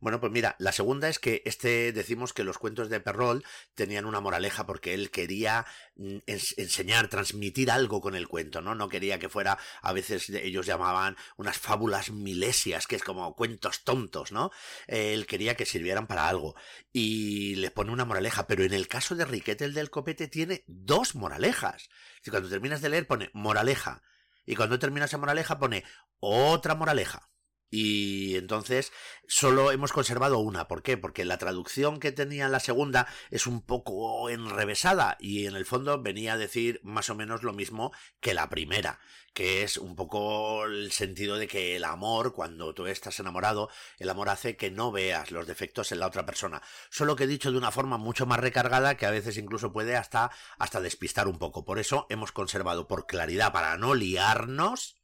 [0.00, 4.06] Bueno, pues mira, la segunda es que este decimos que los cuentos de Perrol tenían
[4.06, 8.74] una moraleja porque él quería mm, enseñar, transmitir algo con el cuento, ¿no?
[8.74, 13.84] No quería que fuera, a veces ellos llamaban unas fábulas milesias, que es como cuentos
[13.84, 14.50] tontos, ¿no?
[14.86, 16.54] Él quería que sirvieran para algo
[16.92, 20.64] y les pone una moraleja, pero en el caso de Riquete el del copete tiene
[20.66, 21.90] dos moralejas.
[22.24, 24.02] Y cuando terminas de leer pone moraleja
[24.46, 25.84] y cuando termina esa moraleja pone
[26.20, 27.29] otra moraleja.
[27.70, 28.92] Y entonces
[29.28, 30.66] solo hemos conservado una.
[30.66, 30.96] ¿Por qué?
[30.96, 36.02] Porque la traducción que tenía la segunda es un poco enrevesada y en el fondo
[36.02, 38.98] venía a decir más o menos lo mismo que la primera,
[39.34, 44.10] que es un poco el sentido de que el amor, cuando tú estás enamorado, el
[44.10, 46.62] amor hace que no veas los defectos en la otra persona.
[46.90, 49.96] Solo que he dicho de una forma mucho más recargada que a veces incluso puede
[49.96, 51.64] hasta, hasta despistar un poco.
[51.64, 54.96] Por eso hemos conservado por claridad, para no liarnos,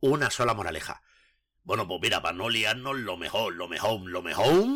[0.00, 1.02] una sola moraleja
[1.66, 4.66] bueno, pues mira, para no liarnos, lo mejor, lo mejor, lo mejor,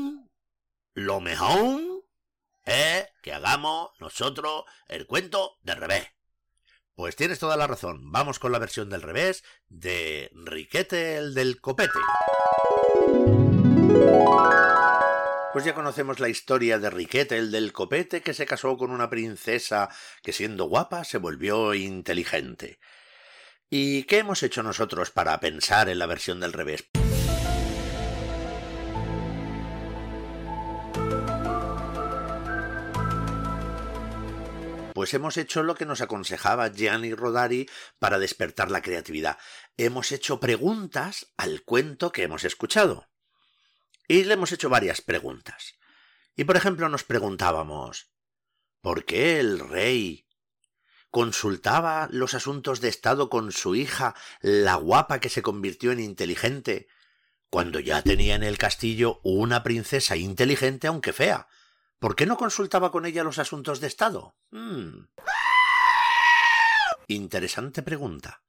[0.94, 1.80] lo mejor
[2.64, 6.08] es que hagamos nosotros el cuento del revés.
[6.96, 8.10] Pues tienes toda la razón.
[8.10, 12.00] Vamos con la versión del revés de Riquete el del copete.
[15.52, 19.08] Pues ya conocemos la historia de Riquete el del copete que se casó con una
[19.08, 19.90] princesa
[20.24, 22.80] que siendo guapa se volvió inteligente.
[23.72, 26.84] ¿Y qué hemos hecho nosotros para pensar en la versión del revés?
[34.92, 39.38] Pues hemos hecho lo que nos aconsejaba Gianni Rodari para despertar la creatividad.
[39.76, 43.08] Hemos hecho preguntas al cuento que hemos escuchado.
[44.08, 45.76] Y le hemos hecho varias preguntas.
[46.34, 48.10] Y por ejemplo nos preguntábamos
[48.80, 50.26] ¿Por qué el rey
[51.10, 56.88] consultaba los asuntos de Estado con su hija, la guapa que se convirtió en inteligente,
[57.50, 61.48] cuando ya tenía en el castillo una princesa inteligente aunque fea.
[61.98, 64.36] ¿Por qué no consultaba con ella los asuntos de Estado?
[64.50, 65.06] Hmm.
[67.08, 68.42] Interesante pregunta,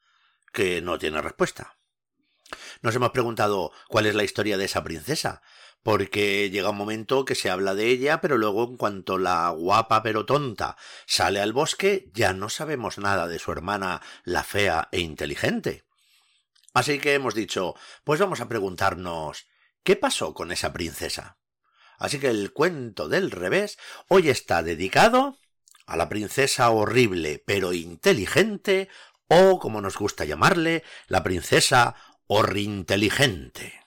[0.53, 1.77] que no tiene respuesta.
[2.81, 5.41] Nos hemos preguntado cuál es la historia de esa princesa,
[5.83, 10.03] porque llega un momento que se habla de ella, pero luego en cuanto la guapa
[10.03, 14.99] pero tonta sale al bosque, ya no sabemos nada de su hermana, la fea e
[14.99, 15.85] inteligente.
[16.73, 19.47] Así que hemos dicho, pues vamos a preguntarnos,
[19.83, 21.37] ¿qué pasó con esa princesa?
[21.97, 25.37] Así que el cuento del revés hoy está dedicado
[25.85, 28.87] a la princesa horrible pero inteligente,
[29.27, 31.95] o como nos gusta llamarle, la princesa
[32.27, 33.80] horrinteligente.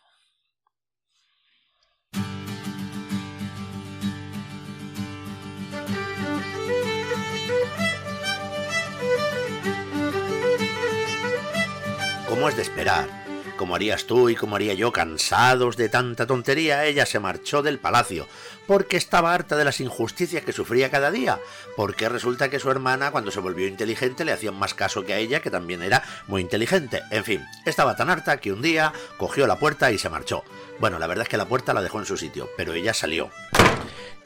[12.48, 13.08] Es de esperar,
[13.56, 17.78] como harías tú y como haría yo, cansados de tanta tontería, ella se marchó del
[17.78, 18.28] palacio,
[18.66, 21.40] porque estaba harta de las injusticias que sufría cada día,
[21.74, 25.18] porque resulta que su hermana, cuando se volvió inteligente, le hacían más caso que a
[25.18, 27.02] ella, que también era muy inteligente.
[27.10, 30.44] En fin, estaba tan harta que un día cogió la puerta y se marchó.
[30.78, 33.30] Bueno, la verdad es que la puerta la dejó en su sitio, pero ella salió.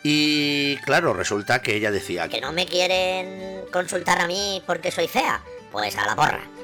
[0.03, 2.29] Y claro, resulta que ella decía...
[2.29, 5.41] Que no me quieren consultar a mí porque soy fea.
[5.71, 6.58] Pues a la porra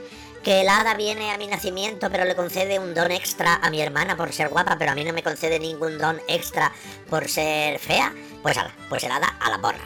[0.45, 3.81] que el hada viene a mi nacimiento pero le concede un don extra a mi
[3.81, 6.71] hermana por ser guapa, pero a mí no me concede ningún don extra
[7.09, 9.81] por ser fea, pues ala, pues el hada a la porra.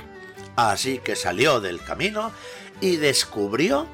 [0.57, 2.33] Así que salió del camino
[2.81, 3.87] y descubrió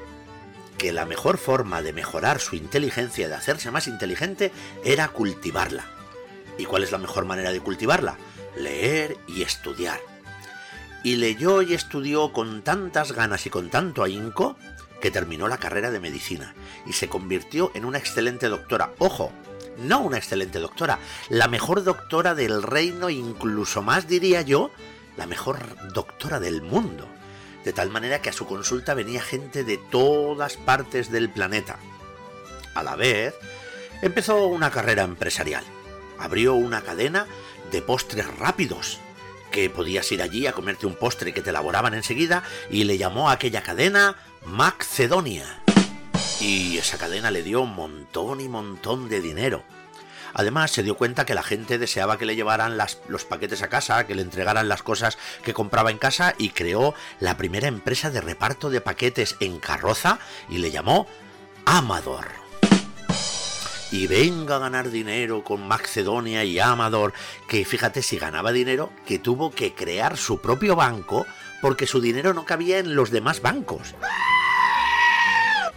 [0.79, 4.51] que la mejor forma de mejorar su inteligencia, de hacerse más inteligente,
[4.83, 5.85] era cultivarla.
[6.57, 8.17] ¿Y cuál es la mejor manera de cultivarla?
[8.57, 9.99] Leer y estudiar.
[11.03, 14.57] Y leyó y estudió con tantas ganas y con tanto ahínco
[15.05, 16.55] que terminó la carrera de medicina
[16.87, 18.93] y se convirtió en una excelente doctora.
[18.97, 19.31] Ojo,
[19.77, 20.97] no una excelente doctora,
[21.29, 24.71] la mejor doctora del reino, incluso más diría yo,
[25.15, 25.59] la mejor
[25.93, 27.07] doctora del mundo.
[27.63, 31.77] De tal manera que a su consulta venía gente de todas partes del planeta.
[32.73, 33.35] A la vez,
[34.01, 35.63] empezó una carrera empresarial.
[36.17, 37.27] Abrió una cadena
[37.71, 38.99] de postres rápidos
[39.51, 43.29] que podías ir allí a comerte un postre que te elaboraban enseguida y le llamó
[43.29, 45.61] a aquella cadena Macedonia.
[46.39, 49.63] Y esa cadena le dio un montón y montón de dinero.
[50.33, 52.77] Además, se dio cuenta que la gente deseaba que le llevaran
[53.07, 56.93] los paquetes a casa, que le entregaran las cosas que compraba en casa y creó
[57.19, 61.07] la primera empresa de reparto de paquetes en carroza y le llamó
[61.65, 62.27] Amador.
[63.91, 67.13] Y venga a ganar dinero con Macedonia y Amador,
[67.47, 71.25] que fíjate si ganaba dinero, que tuvo que crear su propio banco
[71.61, 73.95] porque su dinero no cabía en los demás bancos.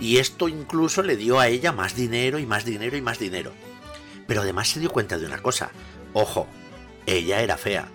[0.01, 3.53] Y esto incluso le dio a ella más dinero y más dinero y más dinero.
[4.27, 5.71] Pero además se dio cuenta de una cosa.
[6.13, 6.47] Ojo,
[7.07, 7.89] ella era fea,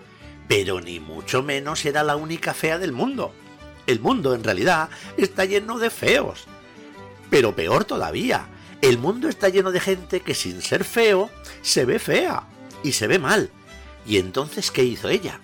[0.48, 3.34] pero ni mucho menos era la única fea del mundo.
[3.86, 6.46] El mundo en realidad está lleno de feos.
[7.30, 8.48] Pero peor todavía,
[8.82, 11.30] el mundo está lleno de gente que sin ser feo
[11.62, 12.44] se ve fea
[12.84, 13.50] y se ve mal.
[14.06, 15.40] ¿Y entonces qué hizo ella?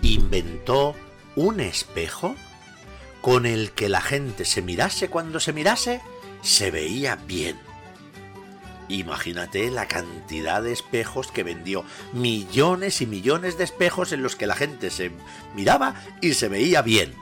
[0.00, 0.94] Inventó
[1.36, 2.34] un espejo
[3.22, 6.02] con el que la gente se mirase cuando se mirase,
[6.42, 7.58] se veía bien.
[8.88, 11.84] Imagínate la cantidad de espejos que vendió.
[12.12, 15.12] Millones y millones de espejos en los que la gente se
[15.54, 17.14] miraba y se veía bien.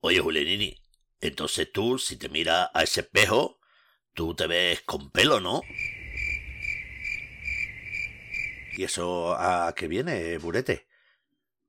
[0.00, 0.76] Oye, Julianini,
[1.20, 3.58] entonces tú, si te miras a ese espejo,
[4.12, 5.62] tú te ves con pelo, ¿no?
[8.76, 10.86] ¿Y eso a qué viene, Burete?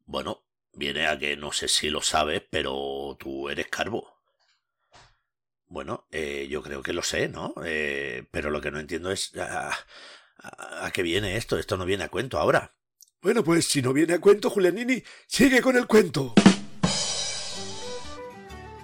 [0.06, 0.45] Bueno,
[0.76, 4.16] viene a que no sé si lo sabes, pero tú eres calvo.
[5.68, 7.54] Bueno, eh, yo creo que lo sé, ¿no?
[7.66, 9.72] Eh, pero lo que no entiendo es a,
[10.38, 11.58] a, qué viene esto.
[11.58, 12.76] Esto no viene a cuento ahora.
[13.22, 16.36] Bueno, pues si no viene a cuento, Julianini, sigue con el cuento.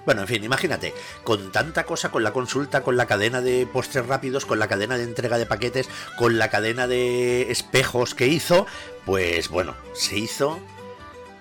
[0.03, 4.07] Bueno, en fin, imagínate, con tanta cosa, con la consulta, con la cadena de postres
[4.07, 8.65] rápidos, con la cadena de entrega de paquetes, con la cadena de espejos que hizo,
[9.05, 10.59] pues bueno, se hizo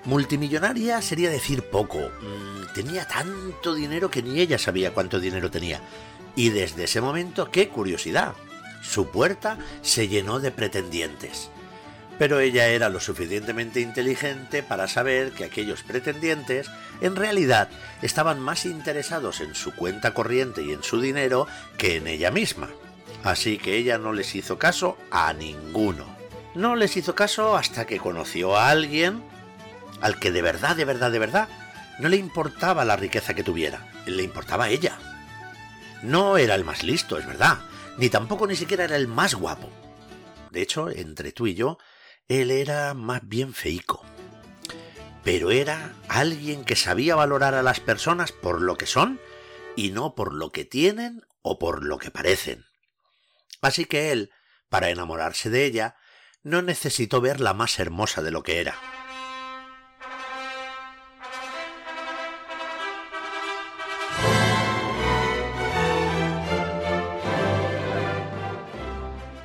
[0.04, 1.98] Multimillonaria sería decir poco.
[1.98, 5.80] Mm, tenía tanto dinero que ni ella sabía cuánto dinero tenía.
[6.36, 8.34] Y desde ese momento, qué curiosidad,
[8.82, 11.50] su puerta se llenó de pretendientes.
[12.18, 17.68] Pero ella era lo suficientemente inteligente para saber que aquellos pretendientes en realidad
[18.02, 21.46] estaban más interesados en su cuenta corriente y en su dinero
[21.78, 22.68] que en ella misma.
[23.22, 26.06] Así que ella no les hizo caso a ninguno.
[26.54, 29.22] No les hizo caso hasta que conoció a alguien
[30.00, 31.48] al que de verdad, de verdad, de verdad,
[31.98, 34.98] no le importaba la riqueza que tuviera, le importaba ella.
[36.02, 37.58] No era el más listo, es verdad,
[37.98, 39.70] ni tampoco ni siquiera era el más guapo.
[40.50, 41.78] De hecho, entre tú y yo,
[42.28, 44.04] él era más bien feico.
[45.22, 49.20] Pero era alguien que sabía valorar a las personas por lo que son
[49.76, 52.64] y no por lo que tienen o por lo que parecen.
[53.60, 54.30] Así que él,
[54.70, 55.96] para enamorarse de ella,
[56.42, 58.76] no necesitó verla más hermosa de lo que era.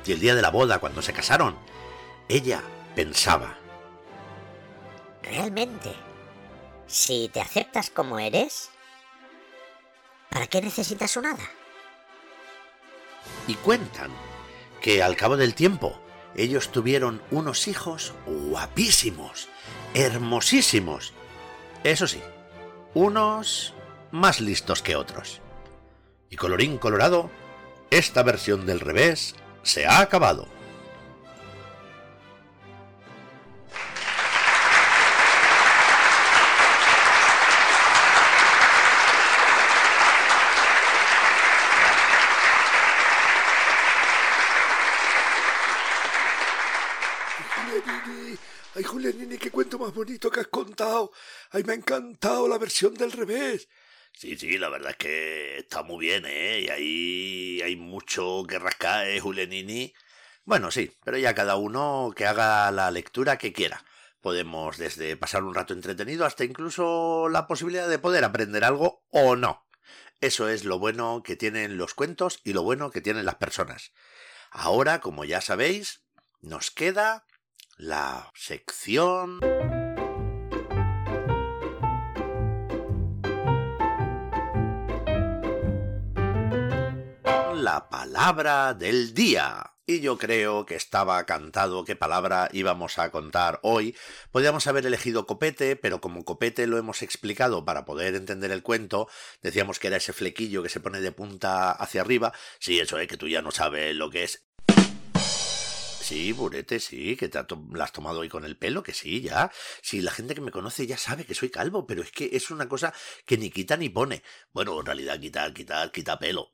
[0.08, 1.56] Y el día de la boda, cuando se casaron,
[2.28, 2.62] ella
[2.94, 3.56] pensaba.
[5.22, 5.92] Realmente,
[6.86, 8.70] si te aceptas como eres,
[10.30, 11.50] ¿para qué necesitas un hada?
[13.48, 14.10] Y cuentan
[14.80, 16.00] que al cabo del tiempo
[16.36, 19.48] ellos tuvieron unos hijos guapísimos,
[19.94, 21.12] hermosísimos.
[21.82, 22.22] Eso sí,
[22.94, 23.74] unos
[24.10, 25.40] más listos que otros.
[26.30, 27.30] Y colorín colorado,
[27.90, 29.34] esta versión del revés
[29.66, 30.46] se ha acabado.
[48.74, 51.10] Ay, Julianini, qué cuento más bonito que has contado.
[51.50, 53.68] Ay, me ha encantado la versión del revés.
[54.16, 56.60] Sí, sí, la verdad es que está muy bien, ¿eh?
[56.60, 59.92] Y ahí hay mucho que rascar, ¿eh, Julianini?
[60.46, 63.84] Bueno, sí, pero ya cada uno que haga la lectura que quiera.
[64.22, 69.36] Podemos desde pasar un rato entretenido hasta incluso la posibilidad de poder aprender algo o
[69.36, 69.66] no.
[70.22, 73.92] Eso es lo bueno que tienen los cuentos y lo bueno que tienen las personas.
[74.50, 76.06] Ahora, como ya sabéis,
[76.40, 77.26] nos queda
[77.76, 79.40] la sección...
[87.66, 89.72] la palabra del día.
[89.86, 93.96] Y yo creo que estaba cantado qué palabra íbamos a contar hoy.
[94.30, 99.08] Podríamos haber elegido copete, pero como copete lo hemos explicado para poder entender el cuento,
[99.42, 102.32] decíamos que era ese flequillo que se pone de punta hacia arriba.
[102.60, 104.46] Sí, eso es que tú ya no sabes lo que es.
[106.00, 107.40] Sí, burete, sí, que te
[107.72, 109.50] la has tomado hoy con el pelo, que sí, ya.
[109.82, 112.52] Sí, la gente que me conoce ya sabe que soy calvo, pero es que es
[112.52, 112.94] una cosa
[113.24, 114.22] que ni quita ni pone.
[114.52, 116.52] Bueno, en realidad quita, quita, quita pelo.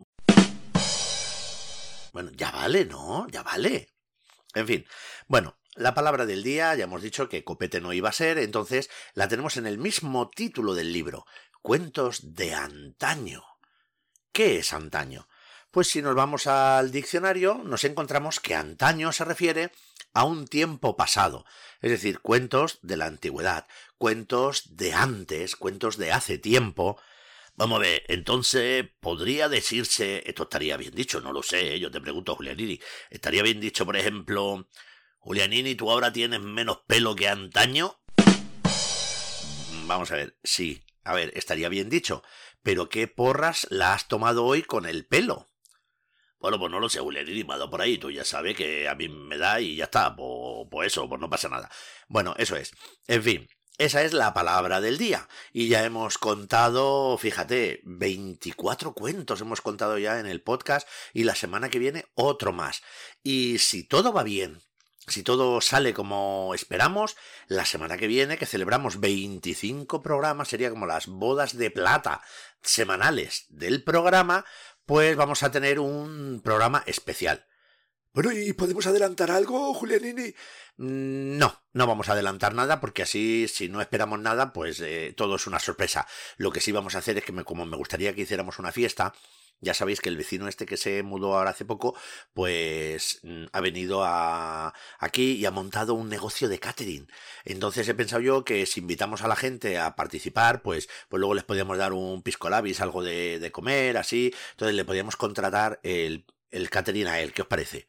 [2.12, 3.26] Bueno, ya vale, ¿no?
[3.28, 3.88] Ya vale.
[4.54, 4.86] En fin,
[5.26, 8.90] bueno, la palabra del día, ya hemos dicho que copete no iba a ser, entonces
[9.14, 11.24] la tenemos en el mismo título del libro,
[11.62, 13.44] Cuentos de antaño.
[14.32, 15.28] ¿Qué es antaño?
[15.70, 19.70] Pues si nos vamos al diccionario, nos encontramos que antaño se refiere
[20.12, 21.46] a un tiempo pasado,
[21.80, 27.00] es decir, cuentos de la antigüedad, cuentos de antes, cuentos de hace tiempo.
[27.54, 31.78] Vamos a ver, entonces podría decirse, esto estaría bien dicho, no lo sé, ¿eh?
[31.78, 32.80] yo te pregunto, Julianini,
[33.10, 34.68] estaría bien dicho, por ejemplo,
[35.18, 38.00] Julianini, tú ahora tienes menos pelo que antaño.
[39.86, 42.22] Vamos a ver, sí, a ver, estaría bien dicho,
[42.62, 45.50] pero ¿qué porras la has tomado hoy con el pelo?
[46.38, 48.56] Bueno, pues no lo sé, Julián, y me ha dado por ahí, tú ya sabes
[48.56, 51.70] que a mí me da y ya está, pues, pues eso, pues no pasa nada.
[52.08, 52.72] Bueno, eso es.
[53.06, 53.48] En fin,
[53.78, 55.28] esa es la palabra del día.
[55.52, 61.34] Y ya hemos contado, fíjate, 24 cuentos hemos contado ya en el podcast y la
[61.34, 62.82] semana que viene otro más.
[63.22, 64.60] Y si todo va bien,
[65.08, 67.16] si todo sale como esperamos,
[67.48, 72.22] la semana que viene, que celebramos 25 programas, sería como las bodas de plata
[72.62, 74.44] semanales del programa,
[74.86, 77.46] pues vamos a tener un programa especial.
[78.14, 80.34] Bueno, ¿y podemos adelantar algo, Julianini?
[80.76, 85.14] Mm, no, no vamos a adelantar nada porque así, si no esperamos nada, pues eh,
[85.16, 86.06] todo es una sorpresa.
[86.36, 89.14] Lo que sí vamos a hacer es que, como me gustaría que hiciéramos una fiesta,
[89.60, 91.96] ya sabéis que el vecino este que se mudó ahora hace poco,
[92.34, 97.08] pues mm, ha venido a aquí y ha montado un negocio de catering.
[97.46, 101.32] Entonces he pensado yo que si invitamos a la gente a participar, pues, pues luego
[101.34, 104.34] les podíamos dar un pisco labis, algo de, de comer, así.
[104.50, 107.32] Entonces le podíamos contratar el, el catering a él.
[107.32, 107.86] ¿Qué os parece?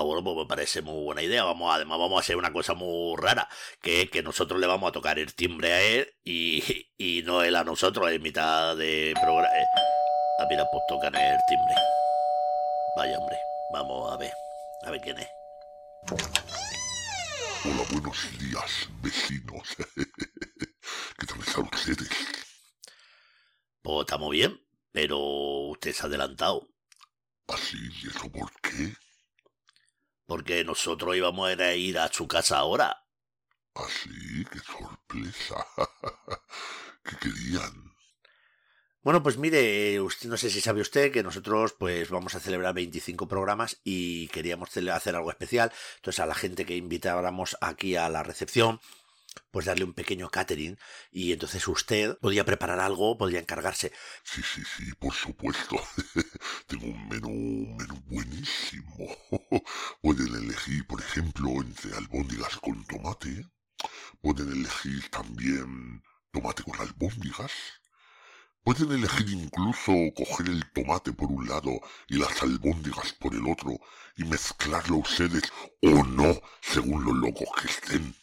[0.00, 1.42] Ah, bueno, pues me parece muy buena idea.
[1.42, 3.48] Vamos, además vamos a hacer una cosa muy rara,
[3.82, 6.62] que es que nosotros le vamos a tocar el timbre a él y,
[6.96, 9.48] y no él a nosotros en mitad de programa.
[9.48, 9.64] Eh,
[10.40, 11.74] Ah, mira, pues tocan el timbre.
[12.96, 13.36] Vaya, hombre.
[13.72, 14.32] Vamos a ver.
[14.84, 15.28] A ver quién es.
[17.64, 19.74] Hola, buenos días, vecinos.
[21.18, 22.08] ¿Qué tal están ustedes?
[23.82, 26.68] Pues estamos bien, pero usted se ha adelantado.
[27.48, 27.76] ¿Así?
[28.04, 28.94] ¿Y eso por qué?
[30.28, 33.02] Porque nosotros íbamos a ir a su casa ahora.
[33.74, 34.44] ¿Así?
[34.52, 35.66] ¡Qué sorpresa!
[37.02, 37.94] ¿Qué querían?
[39.02, 42.74] Bueno, pues mire, usted, no sé si sabe usted que nosotros pues vamos a celebrar
[42.74, 45.72] 25 programas y queríamos hacer algo especial.
[45.96, 48.80] Entonces a la gente que invitáramos aquí a la recepción,
[49.50, 50.78] pues darle un pequeño catering
[51.10, 53.92] y entonces usted podía preparar algo, podría encargarse.
[54.24, 55.76] Sí, sí, sí, por supuesto.
[56.66, 59.06] Tengo un menú, un menú buenísimo.
[60.02, 63.46] Pueden elegir, por ejemplo, entre albóndigas con tomate.
[64.20, 66.02] Pueden elegir también
[66.32, 67.52] tomate con albóndigas
[68.68, 73.78] Pueden elegir incluso coger el tomate por un lado y las albóndigas por el otro
[74.14, 75.44] y mezclarlo ustedes
[75.82, 78.14] o no, según los locos que estén.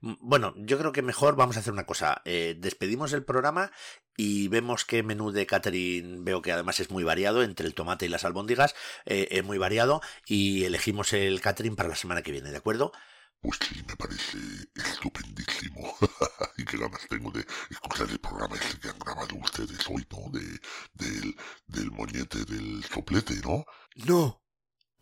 [0.00, 2.22] Bueno, yo creo que mejor vamos a hacer una cosa.
[2.24, 3.70] Eh, despedimos el programa
[4.16, 8.06] y vemos qué menú de catering veo que además es muy variado entre el tomate
[8.06, 8.74] y las albóndigas,
[9.06, 12.92] eh, es muy variado y elegimos el catering para la semana que viene, ¿de acuerdo?
[13.40, 14.38] Pues sí, me parece
[14.74, 15.96] estupendísimo.
[16.58, 20.30] y qué ganas tengo de escuchar el programa ese que han grabado ustedes hoy, ¿no?
[20.30, 20.60] De,
[20.92, 21.34] del,
[21.66, 23.64] del moñete del soplete, ¿no?
[23.94, 24.40] No,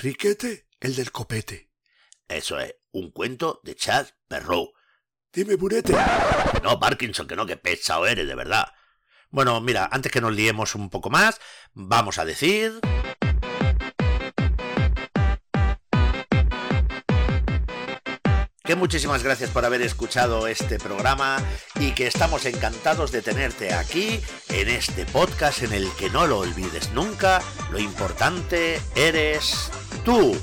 [0.01, 1.72] Riquete, el del copete.
[2.28, 4.72] Eso es, un cuento de Chad Perrow.
[5.33, 5.95] Dime, burete.
[6.62, 8.72] no, Parkinson, que no, que pesado eres, de verdad.
[9.31, 11.41] Bueno, mira, antes que nos liemos un poco más,
[11.74, 12.81] vamos a decir...
[18.64, 21.39] que muchísimas gracias por haber escuchado este programa
[21.81, 24.20] y que estamos encantados de tenerte aquí
[24.51, 29.70] en este podcast en el que no lo olvides nunca, lo importante eres
[30.05, 30.37] tú.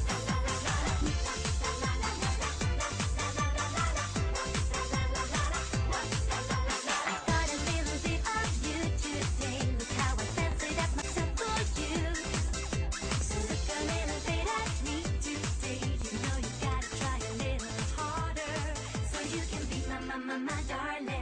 [20.37, 21.14] my darling.